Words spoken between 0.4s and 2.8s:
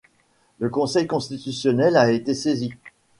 Le Conseil constitutionnel a été saisi.